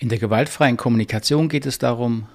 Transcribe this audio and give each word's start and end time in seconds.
In 0.00 0.08
der 0.08 0.18
gewaltfreien 0.20 0.76
Kommunikation 0.76 1.48
geht 1.48 1.66
es 1.66 1.78
darum, 1.78 2.28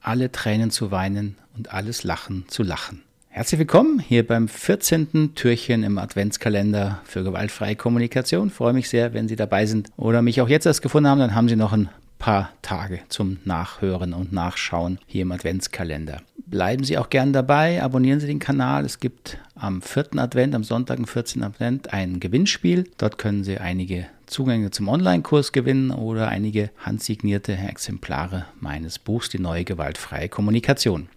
alle 0.00 0.32
Tränen 0.32 0.72
zu 0.72 0.90
weinen 0.90 1.36
und 1.56 1.72
alles 1.72 2.02
Lachen 2.02 2.46
zu 2.48 2.64
lachen. 2.64 3.02
Herzlich 3.28 3.60
willkommen 3.60 4.00
hier 4.00 4.26
beim 4.26 4.48
14. 4.48 5.36
Türchen 5.36 5.84
im 5.84 5.98
Adventskalender 5.98 7.00
für 7.04 7.22
gewaltfreie 7.22 7.76
Kommunikation. 7.76 8.48
Ich 8.48 8.54
freue 8.54 8.72
mich 8.72 8.88
sehr, 8.88 9.14
wenn 9.14 9.28
Sie 9.28 9.36
dabei 9.36 9.66
sind 9.66 9.88
oder 9.96 10.20
mich 10.20 10.40
auch 10.40 10.48
jetzt 10.48 10.66
erst 10.66 10.82
gefunden 10.82 11.08
haben, 11.08 11.20
dann 11.20 11.36
haben 11.36 11.48
Sie 11.48 11.54
noch 11.54 11.72
ein 11.72 11.90
paar 12.18 12.50
Tage 12.62 12.98
zum 13.08 13.36
Nachhören 13.44 14.12
und 14.12 14.32
Nachschauen 14.32 14.98
hier 15.06 15.22
im 15.22 15.30
Adventskalender. 15.30 16.22
Bleiben 16.44 16.82
Sie 16.82 16.98
auch 16.98 17.08
gern 17.08 17.32
dabei, 17.32 17.84
abonnieren 17.84 18.18
Sie 18.18 18.26
den 18.26 18.40
Kanal. 18.40 18.84
Es 18.84 18.98
gibt 18.98 19.38
am 19.56 19.82
4. 19.82 20.18
Advent, 20.18 20.54
am 20.54 20.64
Sonntag, 20.64 20.98
am 20.98 21.06
14. 21.06 21.42
Advent, 21.42 21.92
ein 21.92 22.20
Gewinnspiel. 22.20 22.88
Dort 22.98 23.18
können 23.18 23.42
Sie 23.42 23.58
einige 23.58 24.06
Zugänge 24.26 24.70
zum 24.70 24.88
Online-Kurs 24.88 25.52
gewinnen 25.52 25.90
oder 25.90 26.28
einige 26.28 26.70
handsignierte 26.78 27.56
Exemplare 27.56 28.46
meines 28.60 28.98
Buchs 28.98 29.30
Die 29.30 29.38
neue 29.38 29.64
gewaltfreie 29.64 30.28
Kommunikation. 30.28 31.08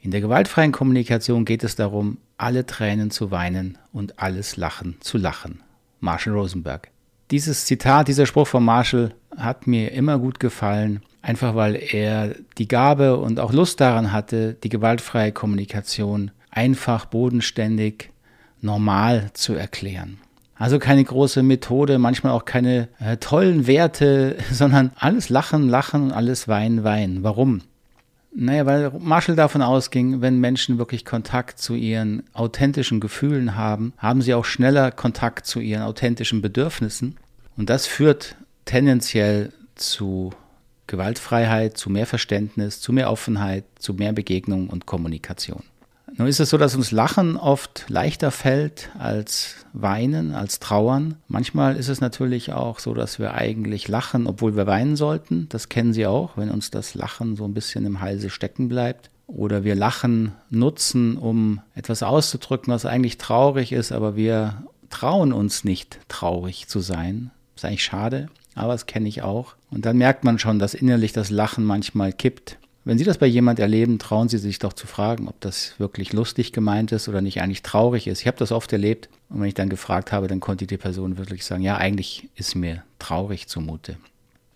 In 0.00 0.10
der 0.10 0.20
gewaltfreien 0.20 0.72
Kommunikation 0.72 1.44
geht 1.44 1.64
es 1.64 1.76
darum, 1.76 2.18
alle 2.38 2.66
Tränen 2.66 3.10
zu 3.10 3.30
weinen 3.30 3.78
und 3.92 4.18
alles 4.18 4.56
Lachen 4.56 4.96
zu 5.00 5.18
lachen. 5.18 5.62
Marshall 6.00 6.34
Rosenberg. 6.34 6.90
Dieses 7.30 7.64
Zitat, 7.64 8.08
dieser 8.08 8.26
Spruch 8.26 8.46
von 8.46 8.64
Marshall 8.64 9.14
hat 9.36 9.66
mir 9.66 9.92
immer 9.92 10.18
gut 10.18 10.38
gefallen, 10.38 11.02
einfach 11.22 11.54
weil 11.54 11.74
er 11.74 12.36
die 12.58 12.68
Gabe 12.68 13.16
und 13.16 13.40
auch 13.40 13.52
Lust 13.52 13.80
daran 13.80 14.12
hatte, 14.12 14.54
die 14.62 14.68
gewaltfreie 14.68 15.32
Kommunikation 15.32 16.30
einfach, 16.56 17.06
bodenständig, 17.06 18.10
normal 18.60 19.30
zu 19.34 19.54
erklären. 19.54 20.18
Also 20.58 20.78
keine 20.78 21.04
große 21.04 21.42
Methode, 21.42 21.98
manchmal 21.98 22.32
auch 22.32 22.46
keine 22.46 22.88
äh, 22.98 23.18
tollen 23.18 23.66
Werte, 23.66 24.36
sondern 24.52 24.90
alles 24.96 25.28
Lachen, 25.28 25.68
Lachen 25.68 26.04
und 26.04 26.12
alles 26.12 26.48
Weinen, 26.48 26.82
Weinen. 26.82 27.22
Warum? 27.22 27.60
Naja, 28.34 28.66
weil 28.66 28.92
Marshall 28.98 29.36
davon 29.36 29.62
ausging, 29.62 30.20
wenn 30.20 30.40
Menschen 30.40 30.78
wirklich 30.78 31.04
Kontakt 31.04 31.58
zu 31.58 31.74
ihren 31.74 32.22
authentischen 32.34 33.00
Gefühlen 33.00 33.56
haben, 33.56 33.94
haben 33.96 34.20
sie 34.20 34.34
auch 34.34 34.44
schneller 34.44 34.90
Kontakt 34.90 35.46
zu 35.46 35.60
ihren 35.60 35.82
authentischen 35.82 36.42
Bedürfnissen. 36.42 37.16
Und 37.56 37.70
das 37.70 37.86
führt 37.86 38.36
tendenziell 38.66 39.52
zu 39.74 40.32
Gewaltfreiheit, 40.86 41.78
zu 41.78 41.88
mehr 41.88 42.06
Verständnis, 42.06 42.80
zu 42.80 42.92
mehr 42.92 43.10
Offenheit, 43.10 43.64
zu 43.78 43.94
mehr 43.94 44.12
Begegnung 44.12 44.68
und 44.68 44.84
Kommunikation. 44.84 45.62
Nun 46.18 46.28
ist 46.28 46.40
es 46.40 46.48
so, 46.48 46.56
dass 46.56 46.74
uns 46.74 46.92
Lachen 46.92 47.36
oft 47.36 47.84
leichter 47.88 48.30
fällt 48.30 48.88
als 48.98 49.56
Weinen, 49.74 50.34
als 50.34 50.60
Trauern. 50.60 51.16
Manchmal 51.28 51.76
ist 51.76 51.88
es 51.88 52.00
natürlich 52.00 52.54
auch 52.54 52.78
so, 52.78 52.94
dass 52.94 53.18
wir 53.18 53.34
eigentlich 53.34 53.86
lachen, 53.88 54.26
obwohl 54.26 54.56
wir 54.56 54.66
weinen 54.66 54.96
sollten. 54.96 55.46
Das 55.50 55.68
kennen 55.68 55.92
Sie 55.92 56.06
auch, 56.06 56.38
wenn 56.38 56.50
uns 56.50 56.70
das 56.70 56.94
Lachen 56.94 57.36
so 57.36 57.44
ein 57.44 57.52
bisschen 57.52 57.84
im 57.84 58.00
Halse 58.00 58.30
stecken 58.30 58.68
bleibt. 58.68 59.10
Oder 59.26 59.64
wir 59.64 59.74
Lachen 59.74 60.32
nutzen, 60.48 61.18
um 61.18 61.60
etwas 61.74 62.02
auszudrücken, 62.02 62.72
was 62.72 62.86
eigentlich 62.86 63.18
traurig 63.18 63.72
ist, 63.72 63.92
aber 63.92 64.16
wir 64.16 64.64
trauen 64.88 65.32
uns 65.34 65.64
nicht, 65.64 65.98
traurig 66.08 66.68
zu 66.68 66.80
sein. 66.80 67.30
Ist 67.56 67.64
eigentlich 67.64 67.84
schade, 67.84 68.28
aber 68.54 68.72
das 68.72 68.86
kenne 68.86 69.08
ich 69.08 69.22
auch. 69.22 69.54
Und 69.70 69.84
dann 69.84 69.98
merkt 69.98 70.24
man 70.24 70.38
schon, 70.38 70.58
dass 70.58 70.74
innerlich 70.74 71.12
das 71.12 71.28
Lachen 71.28 71.64
manchmal 71.64 72.12
kippt. 72.12 72.56
Wenn 72.86 72.98
Sie 72.98 73.04
das 73.04 73.18
bei 73.18 73.26
jemand 73.26 73.58
erleben, 73.58 73.98
trauen 73.98 74.28
Sie 74.28 74.38
sich 74.38 74.60
doch 74.60 74.72
zu 74.72 74.86
fragen, 74.86 75.26
ob 75.26 75.40
das 75.40 75.74
wirklich 75.78 76.12
lustig 76.12 76.52
gemeint 76.52 76.92
ist 76.92 77.08
oder 77.08 77.20
nicht 77.20 77.42
eigentlich 77.42 77.62
traurig 77.62 78.06
ist. 78.06 78.20
Ich 78.20 78.28
habe 78.28 78.36
das 78.36 78.52
oft 78.52 78.72
erlebt 78.72 79.08
und 79.28 79.40
wenn 79.40 79.48
ich 79.48 79.54
dann 79.54 79.68
gefragt 79.68 80.12
habe, 80.12 80.28
dann 80.28 80.38
konnte 80.38 80.68
die 80.68 80.76
Person 80.76 81.18
wirklich 81.18 81.44
sagen, 81.44 81.64
ja, 81.64 81.78
eigentlich 81.78 82.28
ist 82.36 82.54
mir 82.54 82.84
traurig 83.00 83.48
zumute. 83.48 83.96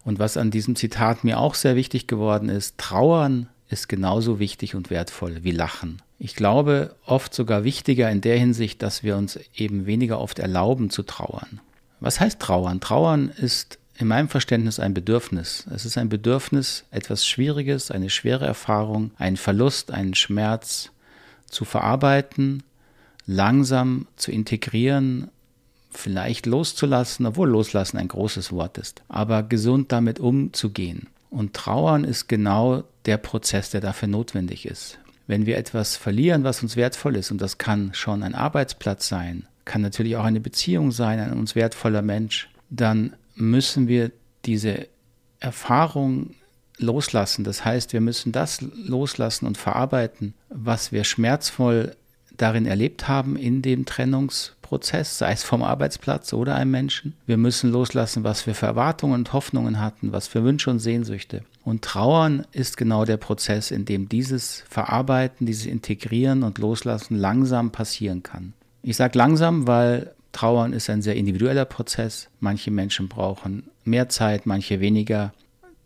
Und 0.05 0.20
was 0.20 0.37
an 0.37 0.53
diesem 0.53 0.77
Zitat 0.77 1.25
mir 1.25 1.41
auch 1.41 1.56
sehr 1.56 1.75
wichtig 1.75 2.06
geworden 2.06 2.48
ist, 2.48 2.78
trauern 2.78 3.48
ist 3.69 3.89
genauso 3.89 4.39
wichtig 4.39 4.77
und 4.77 4.91
wertvoll 4.91 5.42
wie 5.42 5.50
lachen. 5.50 6.00
Ich 6.21 6.37
glaube, 6.37 6.94
oft 7.04 7.34
sogar 7.34 7.65
wichtiger 7.65 8.09
in 8.12 8.21
der 8.21 8.38
Hinsicht, 8.38 8.81
dass 8.83 9.03
wir 9.03 9.16
uns 9.16 9.41
eben 9.56 9.87
weniger 9.87 10.21
oft 10.21 10.38
erlauben 10.38 10.91
zu 10.91 11.03
trauern. 11.03 11.60
Was 11.99 12.21
heißt 12.21 12.38
trauern? 12.38 12.78
Trauern 12.78 13.31
ist 13.31 13.81
in 14.00 14.09
meinem 14.09 14.28
Verständnis 14.28 14.81
ein 14.81 14.94
Bedürfnis. 14.94 15.66
Es 15.72 15.84
ist 15.84 15.99
ein 15.99 16.09
Bedürfnis, 16.09 16.84
etwas 16.91 17.27
Schwieriges, 17.27 17.91
eine 17.91 18.11
schwere 18.11 18.47
Erfahrung, 18.47 19.11
einen 19.19 19.37
Verlust, 19.37 19.91
einen 19.91 20.15
Schmerz 20.15 20.91
zu 21.47 21.65
verarbeiten, 21.65 22.62
langsam 23.27 24.06
zu 24.16 24.33
integrieren, 24.33 25.31
vielleicht 25.91 26.47
loszulassen, 26.47 27.27
obwohl 27.27 27.49
loslassen 27.49 27.99
ein 27.99 28.09
großes 28.09 28.53
Wort 28.53 28.78
ist, 28.78 29.03
aber 29.09 29.43
gesund 29.43 29.93
damit 29.93 30.21
umzugehen. 30.21 31.09
Und 31.31 31.55
Trauern 31.55 32.05
ist 32.05 32.28
genau 32.28 32.84
der 33.06 33.19
Prozess, 33.19 33.71
der 33.71 33.81
dafür 33.81 34.09
notwendig 34.09 34.66
ist. 34.66 34.99
Wenn 35.27 35.47
wir 35.47 35.59
etwas 35.59 35.97
verlieren, 35.97 36.43
was 36.43 36.62
uns 36.62 36.77
wertvoll 36.77 37.16
ist, 37.16 37.31
und 37.31 37.41
das 37.41 37.59
kann 37.59 37.94
schon 37.94 38.22
ein 38.22 38.34
Arbeitsplatz 38.34 39.09
sein, 39.09 39.47
kann 39.65 39.83
natürlich 39.83 40.16
auch 40.16 40.25
eine 40.25 40.41
Beziehung 40.41 40.91
sein, 40.91 41.21
ein 41.21 41.39
uns 41.39 41.55
wertvoller 41.55 42.03
Mensch, 42.03 42.49
dann 42.69 43.15
müssen 43.41 43.89
wir 43.89 44.12
diese 44.45 44.89
Erfahrung 45.41 46.34
loslassen. 46.78 47.45
Das 47.45 47.65
heißt, 47.65 47.93
wir 47.93 48.01
müssen 48.01 48.33
das 48.33 48.61
loslassen 48.61 49.47
und 49.47 49.59
verarbeiten, 49.59 50.34
was 50.49 50.93
wir 50.93 51.05
schmerzvoll 51.05 51.97
darin 52.37 52.67
erlebt 52.67 53.06
haben 53.06 53.37
in 53.37 53.61
dem 53.61 53.84
Trennungsprozess, 53.84 55.19
sei 55.19 55.33
es 55.33 55.43
vom 55.43 55.62
Arbeitsplatz 55.62 56.33
oder 56.33 56.55
einem 56.55 56.71
Menschen. 56.71 57.15
Wir 57.27 57.37
müssen 57.37 57.71
loslassen, 57.71 58.25
was 58.25 58.47
wir 58.47 58.55
für 58.55 58.67
Erwartungen 58.67 59.15
und 59.15 59.33
Hoffnungen 59.33 59.78
hatten, 59.78 60.12
was 60.12 60.27
für 60.27 60.43
Wünsche 60.43 60.71
und 60.71 60.78
Sehnsüchte. 60.78 61.43
Und 61.65 61.83
Trauern 61.83 62.47
ist 62.53 62.78
genau 62.78 63.05
der 63.05 63.19
Prozess, 63.19 63.71
in 63.71 63.84
dem 63.84 64.09
dieses 64.09 64.65
Verarbeiten, 64.69 65.47
dieses 65.47 65.67
Integrieren 65.67 66.43
und 66.43 66.59
Loslassen 66.59 67.17
langsam 67.17 67.71
passieren 67.71 68.22
kann. 68.22 68.55
Ich 68.83 68.97
sage 68.97 69.19
langsam, 69.19 69.67
weil 69.67 70.15
Trauern 70.32 70.72
ist 70.72 70.88
ein 70.91 71.02
sehr 71.02 71.16
individueller 71.16 71.64
Prozess. 71.64 72.28
Manche 72.38 72.70
Menschen 72.70 73.08
brauchen 73.08 73.64
mehr 73.84 74.08
Zeit, 74.08 74.46
manche 74.46 74.80
weniger. 74.80 75.32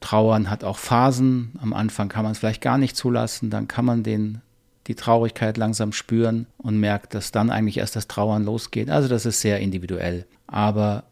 Trauern 0.01 0.51
hat 0.51 0.65
auch 0.65 0.79
Phasen. 0.79 1.53
Am 1.61 1.73
Anfang 1.73 2.09
kann 2.09 2.25
man 2.25 2.33
es 2.33 2.39
vielleicht 2.39 2.61
gar 2.61 2.79
nicht 2.79 2.97
zulassen, 2.97 3.51
dann 3.51 3.69
kann 3.69 3.85
man 3.85 4.03
den, 4.03 4.43
die 4.87 4.95
Traurigkeit 4.95 5.57
langsam 5.57 5.93
spüren 5.93 6.47
und 6.59 6.79
merkt, 6.79 7.15
dass 7.15 7.33
dann 7.33 7.51
eigentlich 7.51 7.79
erst 7.79 7.97
das 7.97 8.07
Trauern 8.07 8.45
losgeht. 8.45 8.91
Also 8.91 9.09
das 9.09 9.25
ist 9.25 9.41
sehr 9.41 9.61
individuell. 9.61 10.27
Aber 10.47 11.05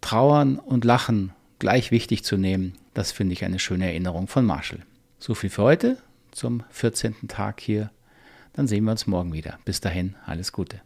Trauern 0.00 0.58
und 0.58 0.84
Lachen 0.84 1.32
gleich 1.58 1.90
wichtig 1.90 2.22
zu 2.22 2.36
nehmen, 2.36 2.74
das 2.94 3.10
finde 3.10 3.32
ich 3.32 3.44
eine 3.44 3.58
schöne 3.58 3.86
Erinnerung 3.86 4.28
von 4.28 4.44
Marshall. 4.44 4.80
So 5.18 5.34
viel 5.34 5.50
für 5.50 5.62
heute 5.62 5.98
zum 6.30 6.62
14. 6.70 7.28
Tag 7.28 7.60
hier. 7.60 7.90
Dann 8.52 8.68
sehen 8.68 8.84
wir 8.84 8.92
uns 8.92 9.06
morgen 9.06 9.32
wieder. 9.32 9.58
Bis 9.64 9.80
dahin, 9.80 10.14
alles 10.24 10.52
Gute. 10.52 10.80